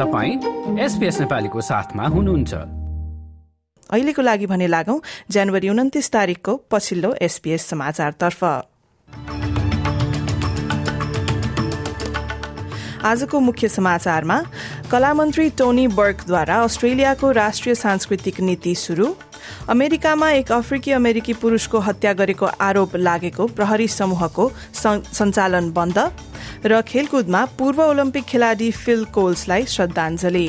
तपाईँ 0.00 0.78
एसपिएस 0.80 1.20
नेपालीको 1.20 1.60
साथमा 1.60 2.04
हुनुहुन्छ। 2.06 2.54
अहिलेको 3.90 4.22
लागि 4.22 4.46
भने 4.46 4.66
लागौं 4.66 4.98
जनवरी 5.30 5.68
उन्तिस 5.68 6.10
तारीकको 6.10 6.56
पछिल्लो 6.70 7.14
एसपीएस 7.22 7.66
समाचारतर्फ। 7.66 8.44
आजको 13.04 13.40
मुख्य 13.40 13.68
समाचारमा 13.68 14.42
कलामन्त्री 14.90 15.50
टोनी 15.50 15.86
बर्कद्वारा 15.88 16.56
अस्ट्रेलियाको 16.62 17.30
राष्ट्रिय 17.32 17.74
सांस्कृतिक 17.74 18.40
नीति 18.40 18.74
शुरू 18.74 19.06
अमेरिकामा 19.70 20.30
एक 20.30 20.50
अफ्रिकी 20.52 20.92
अमेरिकी 20.92 21.32
पुरूषको 21.32 21.78
हत्या 21.78 22.12
गरेको 22.12 22.46
आरोप 22.60 22.96
लागेको 22.96 23.46
प्रहरी 23.58 23.86
समूहको 23.88 24.46
सञ्चालन 24.74 25.70
बन्द 25.72 25.98
र 26.66 26.80
खेलकुदमा 26.82 27.44
पूर्व 27.58 27.82
ओलम्पिक 27.82 28.24
खेलाड़ी 28.24 28.70
फिल 28.72 29.04
कोल्सलाई 29.14 29.66
श्रद्धाञ्जली। 29.66 30.48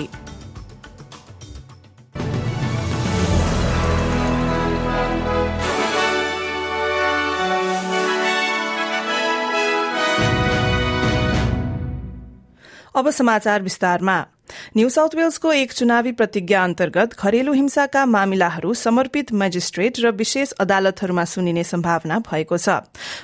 अब 12.95 13.09
समाचार 13.09 13.61
विस्तारमा। 13.61 14.17
न्यू 14.77 14.89
साउथ 14.89 15.15
वेल्सको 15.15 15.51
एक 15.53 15.71
चुनावी 15.71 16.11
प्रतिज्ञा 16.11 16.63
अन्तर्गत 16.63 17.15
घरेलु 17.19 17.53
हिंसाका 17.53 18.05
मामिलाहरू 18.05 18.73
समर्पित 18.73 19.31
मेजिस्ट्रेट 19.33 19.99
र 19.99 20.11
विशेष 20.13 20.51
अदालतहरूमा 20.59 21.25
सुनिने 21.25 21.63
सम्भावना 21.63 22.19
भएको 22.29 22.57
छ। 22.57 22.69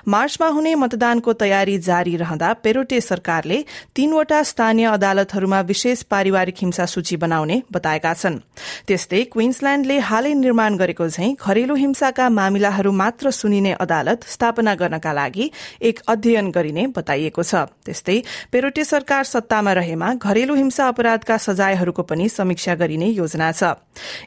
मार्चमा 0.07 0.47
हुने 0.47 0.75
मतदानको 0.75 1.33
तयारी 1.33 1.77
जारी 1.79 2.15
रहँदा 2.17 2.53
पेरोटे 2.63 3.01
सरकारले 3.01 3.63
तीनवटा 3.95 4.41
स्थानीय 4.43 4.85
अदालतहरूमा 4.87 5.61
विशेष 5.61 6.01
पारिवारिक 6.03 6.55
हिंसा 6.61 6.85
सूची 6.85 7.17
बनाउने 7.17 7.61
बताएका 7.71 8.13
छन्। 8.13 8.37
त्यस्तै 8.87 9.23
क्वीन्सल्याण्डले 9.33 9.97
हालै 9.99 10.33
निर्माण 10.33 10.77
गरेको 10.77 11.07
झै 11.07 11.33
घरेलु 11.37 11.75
हिंसाका 11.75 12.29
मामिलाहरू 12.29 12.91
मात्र 12.93 13.31
सुनिने 13.31 13.71
अदालत 13.79 14.23
स्थापना 14.27 14.73
गर्नका 14.75 15.13
लागि 15.13 15.49
एक 15.81 15.99
अध्ययन 16.07 16.51
गरिने 16.51 16.87
बताइएको 16.97 17.43
छ। 17.43 17.55
त्यस्तै 17.85 18.17
पेरोटे 18.51 18.83
सरकार 18.83 19.23
सत्तामा 19.23 19.73
रहेमा 19.73 20.13
घरेलु 20.15 20.55
हिंसा 20.55 20.87
अपराध 20.87 21.16
अपराधका 21.17 21.37
सजायहरूको 21.39 22.03
पनि 22.03 22.29
समीक्षा 22.29 22.73
गरिने 22.75 23.07
योजना 23.17 23.51
छ। 23.51 23.73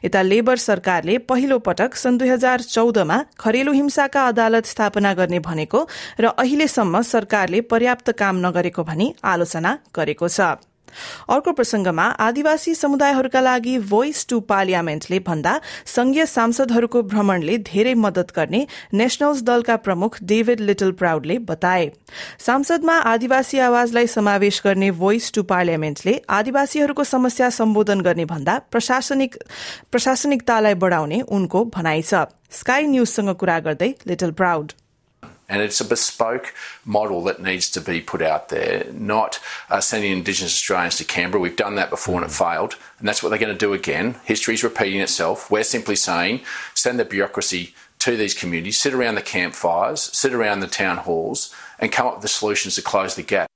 यता 0.03 0.21
लेबर 0.21 0.57
सरकारले 0.59 1.17
पहिलो 1.23 1.59
पटक 1.59 1.95
सन् 1.95 2.17
दुई 2.19 2.29
हजार 2.29 2.61
चौधमा 2.67 3.17
घरेलु 3.39 3.71
हिंसाका 3.71 4.27
अदालत 4.27 4.65
स्थापना 4.65 5.13
गर्ने 5.13 5.39
भनेको 5.39 5.79
र 6.19 6.25
अहिलेसम्म 6.35 7.01
सरकारले 7.01 7.61
पर्याप्त 7.63 8.11
काम 8.11 8.35
नगरेको 8.45 8.83
भनी 8.83 9.07
आलोचना 9.23 9.71
गरेको 9.95 10.27
छ। 10.27 10.59
अर्को 11.29 11.51
प्रसंगमा 11.51 12.05
आदिवासी 12.19 12.75
समुदायहरूका 12.75 13.41
लागि 13.41 13.77
भोइस 13.89 14.25
टू 14.29 14.39
पार्लियामेन्टले 14.49 15.19
भन्दा 15.19 15.59
संघीय 15.85 16.25
सांसदहरूको 16.25 17.01
भ्रमणले 17.03 17.57
धेरै 17.67 17.93
मदत 17.93 18.31
गर्ने 18.35 18.65
नेशनल्स 18.93 19.41
दलका 19.43 19.75
प्रमुख 19.77 20.17
डेभिड 20.23 20.59
लिटल 20.61 20.91
प्राउडले 20.91 21.37
बताए। 21.49 21.89
सांसदमा 22.39 22.97
आदिवासी 23.11 23.59
आवाजलाई 23.59 24.07
समावेश 24.07 24.61
गर्ने 24.65 24.91
भोइस 24.99 25.31
टू 25.33 25.43
पार्लियामेन्टले 25.43 26.19
आदिवासीहरूको 26.29 27.03
समस्या 27.03 27.49
सम्बोधन 27.51 28.01
गर्ने 28.01 28.25
भन्दा 28.25 28.57
प्रशासनिक 28.71 29.35
प्रशासनिकतालाई 29.91 30.73
बढ़ाउने 30.75 31.21
उनको 31.29 31.63
भनाइ 31.75 32.01
छ। 32.01 32.27
स्काई 32.51 32.85
न्यूजसँग 32.87 33.29
कुरा 33.35 33.59
गर्दै 33.59 33.91
little 34.07 34.31
proud. 34.31 34.71
And 35.51 35.61
it's 35.61 35.81
a 35.81 35.85
bespoke 35.85 36.55
model 36.85 37.21
that 37.25 37.41
needs 37.41 37.69
to 37.71 37.81
be 37.81 37.99
put 37.99 38.21
out 38.21 38.47
there, 38.47 38.85
not 38.93 39.37
uh, 39.69 39.81
sending 39.81 40.13
Indigenous 40.13 40.53
Australians 40.53 40.95
to 40.95 41.03
Canberra. 41.03 41.41
We've 41.41 41.57
done 41.57 41.75
that 41.75 41.89
before 41.89 42.15
mm. 42.15 42.23
and 42.23 42.31
it 42.31 42.33
failed, 42.33 42.77
and 42.99 43.07
that's 43.07 43.21
what 43.21 43.29
they're 43.29 43.37
going 43.37 43.53
to 43.53 43.65
do 43.65 43.73
again. 43.73 44.15
History's 44.23 44.63
repeating 44.63 45.01
itself. 45.01 45.51
We're 45.51 45.63
simply 45.63 45.97
saying 45.97 46.39
send 46.73 46.99
the 46.99 47.05
bureaucracy 47.05 47.75
to 47.99 48.15
these 48.15 48.33
communities, 48.33 48.77
sit 48.77 48.93
around 48.93 49.15
the 49.15 49.21
campfires, 49.21 50.03
sit 50.17 50.33
around 50.33 50.61
the 50.61 50.67
town 50.67 50.97
halls, 50.97 51.53
and 51.77 51.91
come 51.91 52.07
up 52.07 52.13
with 52.15 52.21
the 52.21 52.29
solutions 52.29 52.75
to 52.75 52.81
close 52.81 53.15
the 53.15 53.21
gap. 53.21 53.47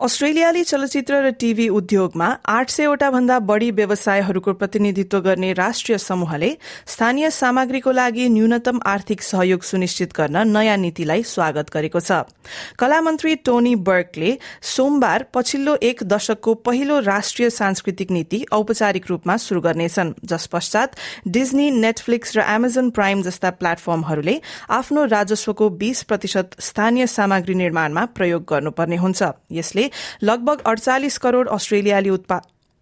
अस्ट्रेलियाली 0.00 0.62
चलचित्र 0.64 1.14
र 1.22 1.30
TV 1.36 1.68
उद्योगमा 1.68 2.26
आठ 2.48 2.70
सयवटा 2.70 3.10
भन्दा 3.10 3.38
बढ़ी 3.38 3.70
व्यवसायहरूको 3.70 4.52
प्रतिनिधित्व 4.52 5.18
गर्ने 5.20 5.52
राष्ट्रिय 5.52 5.98
समूहले 5.98 6.48
स्थानीय 6.88 7.30
सामग्रीको 7.30 7.92
लागि 7.92 8.28
न्यूनतम 8.28 8.80
आर्थिक 8.86 9.22
सहयोग 9.22 9.62
सुनिश्चित 9.62 10.12
गर्न 10.16 10.36
नयाँ 10.48 10.76
नीतिलाई 10.76 11.22
स्वागत 11.22 11.70
गरेको 11.72 12.00
छ। 12.00 12.24
कला 12.80 13.00
मन्त्री 13.00 13.34
टोनी 13.44 13.74
बर्कले 13.76 14.30
सोमबार 14.64 15.26
पछिल्लो 15.34 15.76
एक 15.82 16.02
दशकको 16.08 16.54
पहिलो 16.64 16.98
राष्ट्रिय 17.04 17.50
सांस्कृतिक 17.50 18.10
नीति 18.10 18.44
औपचारिक 18.52 19.10
रूपमा 19.10 19.36
शुरू 19.36 19.60
गर्नेछन्। 19.60 20.14
जस 20.24 20.46
पश्चात 20.48 20.96
डिज्नी 21.28 21.70
नेटफ्लिक्स 21.76 22.36
र 22.36 22.48
एमाजोन 22.48 22.90
प्राइम 22.96 23.22
जस्ता 23.22 23.50
प्लेटफर्महरूले 23.60 24.40
आफ्नो 24.80 25.04
राजस्वको 25.12 25.68
बीस 25.76 26.02
प्रतिशत 26.08 26.56
स्थानीय 26.62 27.06
सामग्री 27.18 27.54
निर्माणमा 27.60 28.04
प्रयोग 28.16 28.48
गर्नुपर्ने 28.48 28.96
हुन्छ। 28.96 29.22
यसले 29.52 29.88
लगभग 30.22 30.62
अडचालिस 30.66 31.18
करोड़ 31.18 31.46
अस्ट्रेलियाली 31.48 32.16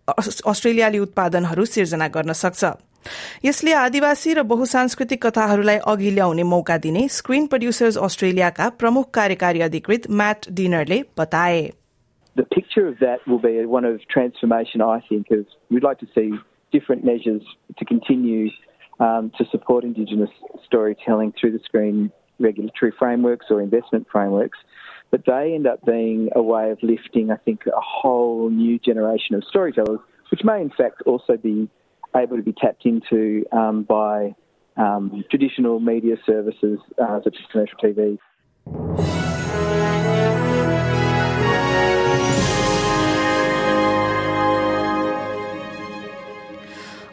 अस्ट्रेलियाली 0.08 0.98
उत्पादनहरू 0.98 1.64
सिर्जना 1.64 2.08
गर्न 2.18 2.32
सक्छ 2.42 2.72
यसले 3.44 3.72
आदिवासी 3.72 4.34
र 4.34 4.42
बहुसांस्कृतिक 4.52 5.24
कथाहरूलाई 5.26 5.78
अघि 5.92 6.10
ल्याउने 6.10 6.42
मौका 6.52 6.76
दिने 6.86 7.06
स्क्रिन 7.16 7.46
प्रड्युसर्स 7.52 7.98
अस्ट्रेलियाका 8.08 8.68
प्रमुख 8.82 9.10
कार्यकारी 9.14 9.60
अधिकृत 9.68 10.10
म्याट 10.22 10.48
डिनरले 10.60 11.02
बताए 11.18 11.68
The 12.36 12.44
picture 12.54 12.86
of 12.86 12.98
that 13.00 13.24
will 13.26 13.40
be 13.44 13.52
one 13.66 13.84
of 13.84 14.02
transformation, 14.10 14.82
I 14.88 15.00
think, 15.06 15.30
as 15.32 15.54
we'd 15.70 15.82
like 15.82 15.98
to 16.00 16.06
see 16.16 16.26
different 16.72 17.04
measures 17.04 17.42
to 17.78 17.84
continue 17.84 18.50
um, 19.00 19.32
to 19.38 19.46
support 19.50 19.86
Indigenous 19.88 20.30
storytelling 20.64 21.32
through 21.32 21.50
the 21.56 21.62
screen 21.64 22.12
regulatory 22.38 22.92
frameworks 22.98 23.46
or 23.50 23.60
investment 23.60 24.06
frameworks. 24.12 24.58
But 25.10 25.24
they 25.26 25.54
end 25.54 25.66
up 25.66 25.84
being 25.84 26.30
a 26.34 26.42
way 26.42 26.70
of 26.70 26.78
lifting, 26.82 27.30
I 27.30 27.36
think, 27.36 27.66
a 27.66 27.80
whole 27.80 28.50
new 28.50 28.78
generation 28.78 29.34
of 29.34 29.44
storytellers, 29.44 30.00
which 30.30 30.44
may 30.44 30.60
in 30.60 30.70
fact 30.70 31.02
also 31.06 31.36
be 31.36 31.68
able 32.16 32.36
to 32.36 32.42
be 32.42 32.52
tapped 32.52 32.84
into 32.84 33.44
um, 33.52 33.82
by 33.82 34.34
um, 34.76 35.24
traditional 35.30 35.80
media 35.80 36.16
services 36.24 36.78
uh, 36.98 37.20
such 37.22 37.36
as 37.36 37.46
commercial 37.50 37.78
TV. 37.78 39.17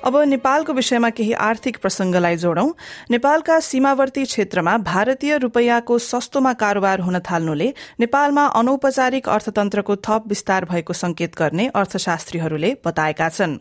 अब 0.05 0.17
नेपालको 0.21 0.73
विषयमा 0.73 1.09
केही 1.09 1.31
आर्थिक 1.33 1.77
प्रसंगलाई 1.81 2.35
जोडौं। 2.37 2.67
नेपालका 3.11 3.59
सीमावर्ती 3.59 4.23
क्षेत्रमा 4.25 4.77
भारतीय 4.79 5.37
रूपैयाँको 5.37 5.97
सस्तोमा 5.99 6.51
कारोबार 6.53 6.99
हुन 6.99 7.17
थाल्नुले 7.19 7.73
नेपालमा 7.99 8.43
अनौपचारिक 8.55 9.29
अर्थतन्त्रको 9.29 9.95
थप 9.97 10.23
विस्तार 10.27 10.65
भएको 10.65 10.93
संकेत 10.93 11.35
गर्ने 11.37 11.65
अर्थशास्त्रीहरूले 11.75 12.73
बताएका 12.85 13.29
छन्। 13.29 13.57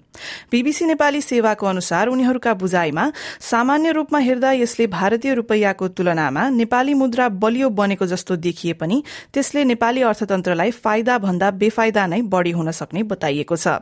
बीबीसी 0.53 0.85
नेपाली 0.85 1.21
सेवाको 1.23 1.67
अनुसार 1.67 2.09
उनीहरूका 2.09 2.55
बुझाइमा 2.55 3.11
सामान्य 3.41 3.93
रूपमा 3.93 4.19
हेर्दा 4.19 4.53
यसले 4.55 4.87
भारतीय 4.93 5.35
रूपैयाँको 5.35 5.89
तुलनामा 5.97 6.49
नेपाली 6.51 6.95
मुद्रा 6.95 7.29
बलियो 7.41 7.71
बनेको 7.73 8.07
जस्तो 8.07 8.37
देखिए 8.37 8.73
पनि 8.75 9.03
त्यसले 9.33 9.65
नेपाली 9.65 10.03
अर्थतन्त्रलाई 10.03 10.71
फाइदा 10.85 11.19
भन्दा 11.25 11.51
बेफाइदा 11.57 12.07
नै 12.07 12.21
बढ़ी 12.29 12.51
हुन 12.51 12.71
सक्ने 12.75 13.03
बताइएको 13.09 13.57
छ। 13.57 13.81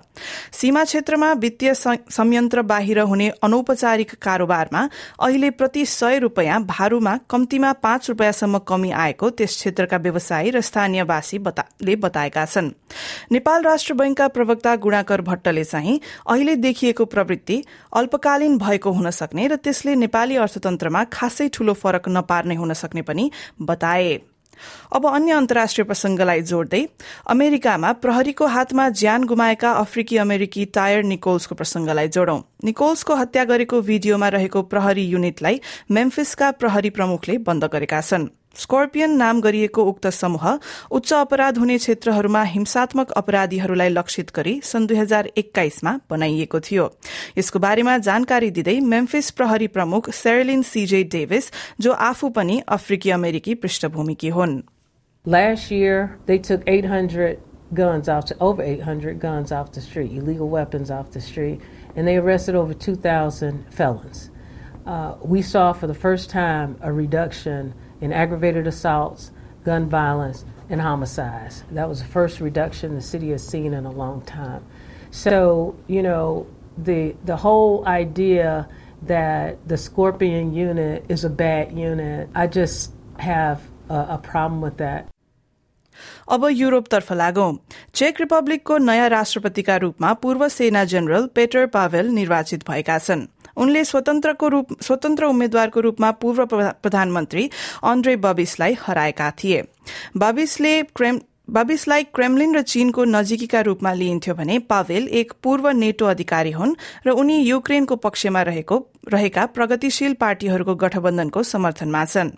सीमा 0.52 0.84
क्षेत्रमा 0.84 1.32
वित्तीय 1.42 1.74
संयन्त्र 1.74 2.50
यन्त्र 2.52 2.62
बाहिर 2.62 2.98
हुने 3.00 3.28
अनौपचारिक 3.42 4.14
कारोबारमा 4.20 4.80
अहिले 5.18 5.50
प्रति 5.50 5.84
सय 5.86 6.18
रूपियाँ 6.18 6.60
भारूमा 6.62 7.16
कम्तीमा 7.30 7.72
पाँच 7.80 8.08
रूपियाँसम्म 8.10 8.58
कमी 8.68 8.90
आएको 8.92 9.30
त्यस 9.32 9.56
क्षेत्रका 9.56 9.96
व्यवसायी 9.96 10.50
र 10.50 10.60
स्थानीयवासीले 10.60 11.96
बताएका 11.96 12.44
छन्। 12.44 12.70
नेपाल 13.32 13.62
राष्ट्र 13.62 13.94
बैंकका 13.94 14.28
प्रवक्ता 14.28 14.76
गुणाकर 14.76 15.20
भट्टले 15.22 15.64
चाहिँ 15.64 16.00
अहिले 16.28 16.56
देखिएको 16.58 17.04
प्रवृत्ति 17.06 17.62
अल्पकालीन 17.96 18.58
भएको 18.58 18.90
हुन 18.92 19.10
सक्ने 19.10 19.46
र 19.48 19.56
त्यसले 19.56 19.94
नेपाली 19.96 20.36
अर्थतन्त्रमा 20.36 21.04
खासै 21.08 21.48
ठूलो 21.48 21.72
फरक 21.72 22.08
नपार्ने 22.08 22.54
हुन 22.54 22.72
सक्ने 22.74 23.02
पनि 23.02 23.30
बताए। 23.62 24.20
अब 24.92 25.06
अन्य 25.06 25.32
अन्तर्राष्ट्रिय 25.32 25.84
प्रसंगलाई 25.84 26.42
जोड्दै 26.42 26.82
अमेरिकामा 27.26 27.92
प्रहरीको 27.92 28.46
हातमा 28.46 28.88
ज्यान 28.88 29.24
गुमाएका 29.24 29.72
अफ्रिकी 29.72 30.16
अमेरिकी 30.16 30.64
टायर 30.64 31.02
निकोल्सको 31.04 31.54
प्रसंगलाई 31.54 32.08
जोडौं। 32.08 32.40
निकोल्सको 32.64 33.14
हत्या 33.14 33.44
गरेको 33.44 33.80
भिडियोमा 33.82 34.28
रहेको 34.28 34.62
प्रहरी 34.62 35.04
युनिटलाई 35.04 35.60
मेम्फिसका 35.90 36.50
प्रहरी 36.50 36.90
प्रमुखले 36.90 37.38
बन्द 37.38 37.64
गरेका 37.64 38.00
छन्। 38.00 38.28
स्कर्पियन 38.57 39.11
नाम 39.17 39.41
गरिएको 39.41 39.83
उक्त 39.89 40.07
समूह 40.17 40.45
उच्च 40.97 41.13
अपराध 41.13 41.57
हुने 41.57 41.77
क्षेत्रहरूमा 41.77 42.41
हिंसात्मक 42.53 43.11
अपराधीहरूलाई 43.21 43.89
लक्षित 43.89 44.31
गरी 44.35 44.59
सन् 44.69 44.87
दुई 44.87 44.97
हजार 44.97 45.29
एक्काइसमा 45.37 45.93
बनाइएको 46.09 46.59
थियो 46.67 46.87
यसको 47.37 47.59
बारेमा 47.65 47.97
जानकारी 48.07 48.49
दिँदै 48.57 48.79
मेम्फिस 48.93 49.29
प्रहरी 49.41 49.67
प्रमुख 49.75 50.09
सेरलिन 50.21 50.61
सीजे 50.71 51.03
डेभिस 51.15 51.51
जो 51.79 51.93
आफू 52.07 52.29
पनि 52.39 52.61
अफ्रिकी 52.77 53.11
अमेरिकी 53.19 53.55
पृष्ठभूमिकी 53.65 54.29
हुन् 54.39 54.57
Last 55.25 55.71
year, 55.71 56.17
they 56.25 56.37
took 56.39 56.61
800 56.67 57.39
guns 57.73 58.07
off 58.07 58.25
to 58.25 58.35
over 58.39 58.61
800 58.63 59.19
guns 59.19 59.51
off 59.51 59.73
the 59.73 59.81
street, 59.81 60.13
illegal 60.13 60.47
weapons 60.47 60.89
off 60.89 61.11
the 61.11 61.19
street, 61.19 61.59
and 61.95 62.07
they 62.07 62.15
arrested 62.15 62.55
over 62.55 62.73
2,000 62.73 63.65
felons. 63.69 64.29
Uh, 64.85 65.15
we 65.21 65.41
saw 65.41 65.73
for 65.73 65.85
the 65.85 65.93
first 65.93 66.29
time 66.29 66.77
a 66.81 66.93
reduction 66.93 67.73
in 68.01 68.13
aggravated 68.13 68.67
assaults, 68.67 69.31
gun 69.63 69.89
violence, 69.89 70.45
and 70.69 70.81
homicides. 70.81 71.63
That 71.71 71.89
was 71.89 72.01
the 72.01 72.07
first 72.07 72.39
reduction 72.39 72.95
the 72.95 73.01
city 73.01 73.31
has 73.31 73.45
seen 73.45 73.73
in 73.73 73.85
a 73.85 73.91
long 73.91 74.21
time. 74.21 74.63
So, 75.11 75.75
you 75.87 76.03
know, 76.03 76.47
the 76.77 77.15
the 77.25 77.37
whole 77.37 77.87
idea 77.87 78.67
that 79.03 79.67
the 79.67 79.77
Scorpion 79.77 80.53
unit 80.53 81.05
is 81.09 81.23
a 81.23 81.29
bad 81.29 81.71
unit, 81.77 82.29
I 82.35 82.47
just 82.47 82.93
have 83.19 83.61
a, 83.89 84.17
a 84.17 84.19
problem 84.23 84.61
with 84.61 84.77
that. 84.77 85.07
अब 86.29 86.45
युरोपतर्फ 86.51 87.11
लागौं 87.13 87.53
check 87.95 88.19
रिपब्लिकको 88.21 88.77
नयाँ 88.77 89.07
राष्ट्रपतिका 89.09 89.75
रूपमा 89.83 90.13
पूर्व 90.21 90.47
सेना 90.47 90.83
general 90.93 91.25
पेटर 91.35 91.65
Pavel 91.73 92.07
निर्वाचित 92.17 92.67
भएका 92.67 92.97
छन् 93.05 93.25
उनले 93.56 93.84
स्वतन्त्रको 93.84 94.48
रूप 94.48 94.82
स्वतन्त्र 94.82 95.24
उम्मेद्वारको 95.24 95.80
रूपमा 95.80 96.10
पूर्व 96.10 96.44
प्रधानमन्त्री 96.46 97.50
अन्ड्रे 97.82 98.16
बबिसलाई 98.18 98.76
हराएका 98.80 99.30
थिए। 99.30 99.62
बबिसले 100.16 100.82
बाबिसलाई 101.50 102.04
क्रेमलिन 102.14 102.54
र 102.54 102.62
चीनको 102.62 103.04
नजिकीका 103.04 103.60
रूपमा 103.60 103.92
लिइन्थ्यो 103.92 104.34
भने 104.34 104.58
पावेल 104.62 105.08
एक 105.10 105.32
पूर्व 105.42 105.68
नेटो 105.68 106.06
अधिकारी 106.06 106.50
हुन् 106.50 106.74
र 107.06 107.10
उनी 107.10 107.36
युक्रेनको 107.38 107.96
पक्षमा 107.96 108.42
रहेको 108.42 108.76
रहेका 109.10 109.46
प्रगतिशील 109.46 110.14
पार्टीहरूको 110.14 110.74
गठबन्धनको 110.74 111.42
समर्थनमा 111.42 112.04
छन्। 112.04 112.30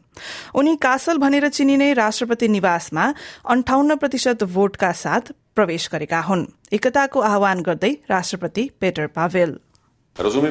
उनी 0.55 0.77
कासल 0.77 1.19
भनेर 1.19 1.49
चिनिने 1.49 1.93
राष्ट्रपति 1.93 2.49
निवासमा 2.49 3.05
अन्ठाउन्न 3.45 3.97
प्रतिशत 3.97 4.45
भोटका 4.45 4.93
साथ 4.95 5.33
प्रवेश 5.55 5.89
गरेका 5.93 6.21
हुन्। 6.21 6.47
एकताको 6.73 7.21
आह्वान 7.21 7.61
गर्दै 7.61 7.93
राष्ट्रपति 8.11 8.71
Petr 8.81 9.07
Pavel. 9.07 9.59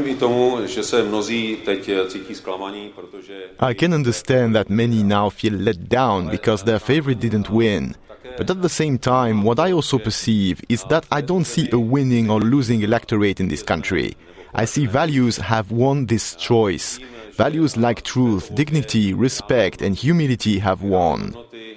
I 0.06 0.15
tomu, 0.15 0.68
že 0.68 0.83
se 0.83 1.04
mnozí 1.04 1.57
teď 1.65 1.89
eh, 1.89 2.07
cítí 2.07 2.36
zklamaní, 2.36 2.92
protože... 2.95 3.33
I 3.69 3.75
can 3.75 3.94
understand 3.94 4.54
that 4.54 4.69
many 4.69 5.04
now 5.04 5.30
feel 5.30 5.54
let 5.57 5.77
down 5.77 6.30
because 6.30 6.65
their 6.65 6.80
favorite 6.80 7.19
didn't 7.19 7.50
win. 7.50 7.94
But 8.38 8.50
at 8.50 8.62
the 8.62 8.69
same 8.69 8.98
time, 8.98 9.44
what 9.44 9.60
I 9.60 9.74
also 9.74 10.00
perceive 10.00 10.62
is 10.69 10.83
that 10.86 11.06
I 11.12 11.21
don't 11.21 11.45
see 11.45 11.69
a 11.71 11.77
winning 11.77 12.31
or 12.31 12.42
losing 12.42 12.81
electorate 12.83 13.44
in 13.44 13.50
this 13.50 13.63
country. 13.63 14.15
I 14.54 14.65
see 14.65 14.88
values 14.88 15.38
have 15.38 15.71
won 15.71 16.07
this 16.07 16.36
choice. 16.36 17.00
Values 17.38 17.77
like 17.77 18.01
truth, 18.01 18.54
dignity, 18.56 19.13
respect, 19.13 19.81
and 19.81 19.95
humility 19.95 20.60
have 20.60 20.83
won. 20.83 21.36
Eh, 21.54 21.75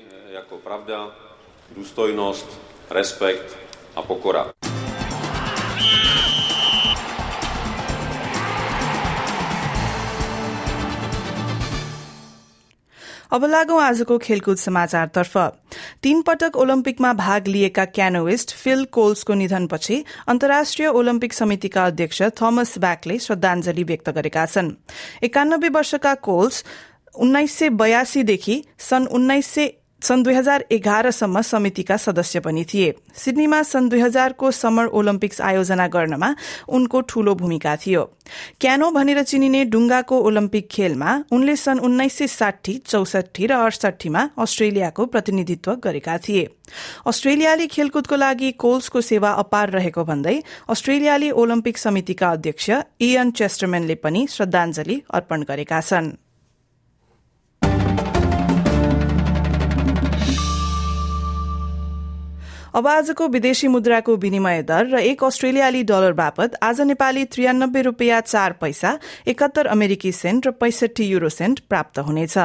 अब 13.32 13.44
लागौं 13.44 13.80
आजको 13.82 14.18
खेलकुद 14.18 14.56
समाचारतर्फ। 14.56 15.36
तीन 16.02 16.22
पटक 16.22 16.56
ओलम्पिकमा 16.56 17.12
भाग 17.12 17.46
लिएका 17.46 17.84
क्यानोइस्ट 17.84 18.54
feel 18.54 18.84
कोल्सको 18.92 19.34
निधनपछि 19.34 20.02
अन्तर्राष्ट्रिय 20.28 20.88
ओलम्पिक 20.88 21.32
समितिका 21.32 21.86
अध्यक्ष 21.86 22.22
थोमस 22.40 22.78
ब्याकले 22.78 23.18
श्रद्धांजलि 23.18 23.84
व्यक्त 23.84 24.10
गरेका 24.10 24.46
छन्। 24.46 24.70
एकानब्बे 25.22 25.68
वर्षका 25.68 26.14
कोल्स 26.14 26.64
उन्नाइस 27.14 27.58
सय 27.58 27.68
बयासीदेखि 27.72 28.62
सन् 28.78 29.06
उन्नाइस 29.06 29.46
सय 29.46 29.72
सन् 30.02 30.22
दुई 30.22 30.34
हजार 30.34 30.64
एघारसम्म 30.70 31.40
समितिका 31.40 31.96
सदस्य 31.96 32.40
पनि 32.40 32.64
थिए। 32.64 32.92
सिडनीमा 33.16 33.62
सन् 33.62 33.88
दुई 33.88 34.00
हजारको 34.00 34.50
समर 34.50 34.86
ओलम्पिक्स 34.92 35.40
आयोजना 35.40 35.86
गर्नमा 35.88 36.34
उनको 36.68 37.00
ठूलो 37.00 37.34
भूमिका 37.34 37.76
थियो। 37.76 38.02
क्यानो 38.60 38.90
भनेर 38.90 39.22
चिनिने 39.22 39.64
डुङ्गाको 39.64 40.18
ओलम्पिक 40.20 40.68
खेलमा 40.70 41.10
उनले 41.32 41.56
सन् 41.56 41.80
उन्नाइस 41.80 42.18
सय 42.18 42.26
साठी 42.28 42.74
चौसठी 42.86 43.46
र 43.46 43.52
अडसठीमा 43.56 44.22
अस्ट्रेलियाको 44.38 45.06
प्रतिनिधित्व 45.06 45.74
गरेका 45.84 46.18
थिए। 46.18 46.44
अस्ट्रेलियाली 47.06 47.66
खेलकुदको 47.66 48.16
लागि 48.16 48.52
कोल्सको 48.58 49.00
सेवा 49.00 49.30
अपार 49.42 49.70
रहेको 49.70 50.04
भन्दै 50.04 50.36
अस्ट्रेलियाली 50.68 51.30
ओलम्पिक 51.32 51.78
समितिका 51.78 52.30
अध्यक्ष 52.30 52.70
इयन 53.00 53.30
चेस्टरमेनले 53.32 53.94
पनि 54.04 54.26
श्रद्धांजलि 54.30 55.02
अर्पण 55.10 55.42
गरेका 55.48 55.80
छनृ। 55.80 56.25
अब 62.76 62.86
आजको 62.86 63.26
विदेशी 63.28 63.68
मुद्राको 63.68 64.16
विनिमय 64.16 64.62
दर 64.62 64.86
र 64.86 64.98
एक 65.00 65.24
अस्ट्रेलियाली 65.24 65.82
डलर 65.82 66.12
बापत 66.12 66.58
आज 66.62 66.80
नेपाली 66.82 67.24
त्रियानब्बे 67.24 67.82
रूपियाँ 67.82 68.20
चार 68.20 68.52
पैसा 68.60 68.98
एकात्तर 69.26 69.66
अमेरिकी 69.72 70.12
सेन्ट 70.12 70.46
र 70.46 70.50
पैसठी 70.60 71.04
युरो 71.06 71.28
सेन्ट 71.32 71.60
प्राप्त 71.68 71.98
हुनेछ। 71.98 72.36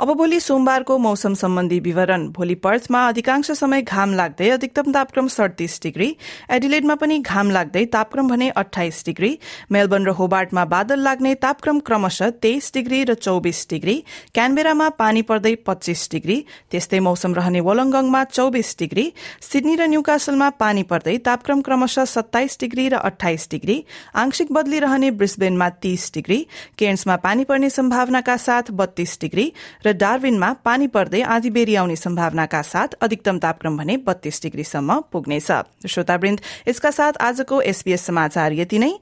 अब 0.00 0.12
भोलि 0.12 0.38
सोमबारको 0.40 0.96
मौसम 0.98 1.34
सम्बन्धी 1.34 1.78
विवरण। 1.80 2.26
भोलि 2.28 2.54
पर्थमा 2.54 3.06
अधिकांश 3.08 3.50
समय 3.50 3.82
घाम 3.82 4.12
लाग्दै 4.14 4.48
अधिकतम 4.50 4.92
तापक्रम 4.92 5.28
सडतिस 5.28 5.80
डिग्री। 5.82 6.08
एडिलेडमा 6.50 6.94
पनि 6.94 7.18
घाम 7.18 7.50
लाग्दै 7.50 7.84
तापक्रम 7.84 8.28
भने 8.28 8.48
अठाइस 8.50 9.02
डिग्री। 9.06 9.38
मेलबर्न 9.72 10.04
र 10.04 10.10
होबार्टमा 10.10 10.64
बादल 10.64 11.00
लाग्ने 11.00 11.34
तापक्रम 11.34 11.78
क्रमशः 11.80 12.30
तेइस 12.44 12.70
डिग्री 12.74 13.04
र 13.04 13.14
चौबिस 13.14 13.66
डिग्री। 13.70 14.04
क्यानबेरामा 14.34 14.88
पानी 14.88 15.22
पर्दै 15.22 15.54
पच्चीस 15.66 16.08
डिग्री। 16.12 16.44
त्यस्तै 16.70 17.00
मौसम 17.00 17.34
रहने 17.34 17.60
वलङ्गङमा 17.60 18.24
चौबिस 18.36 18.76
डिग्री। 18.78 19.12
सिडनी 19.40 19.76
र 19.76 19.88
न्यूकासलमा 19.88 20.50
पानी 20.50 20.82
पर्दै 20.82 21.16
तापक्रम 21.24 21.60
क्रमशः 21.60 22.04
सत्ताइस 22.04 22.58
डिग्री 22.60 22.88
र 22.88 23.00
अठाइस 23.00 23.48
डिग्री। 23.50 23.84
आंशिक 24.14 24.52
बदली 24.52 24.78
रहने 24.78 25.10
ब्रिस्बेनमा 25.16 25.68
तीस 25.80 26.10
डिग्री। 26.14 26.38
केन्समा 26.78 27.16
पानी 27.16 27.44
पर्ने 27.44 27.70
सम्भावनाका 27.70 28.36
साथ 28.36 28.70
बत्तीस 28.76 29.18
डिग्री। 29.20 29.52
र 29.86 29.92
डार्विनमा 29.92 30.52
पानी 30.66 30.86
पर्दै 30.90 31.20
आधी 31.22 31.50
बेरी 31.50 31.74
आउने 31.76 31.96
सम्भावनाका 31.96 32.62
साथ 32.62 32.94
अधिकतम 33.00 33.38
तापक्रम 33.38 33.76
भने 33.78 33.96
बत्तीस 34.02 34.42
डिग्रीसम्म 34.42 34.98
पुग्नेछ। 35.12 35.50
श्रोतावृन्द 35.86 36.40
यसका 36.68 36.90
साथ 36.90 37.22
आजको 37.22 37.60
एसपीएस 37.62 38.06
समाचार 38.06 38.52
यति 38.52 38.78
नै। 38.78 38.92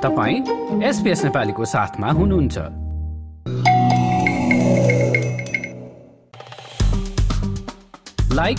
तपाईँ 0.00 0.38
एसपीएस 0.82 1.24
नेपालीको 1.24 1.64
साथमा 1.68 2.10
हुनुहुन्छ। 2.10 2.56
लाइक 8.34 8.58